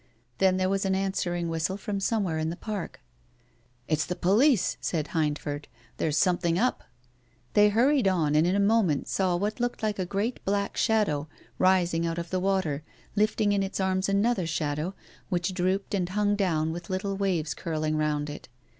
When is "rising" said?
11.59-12.07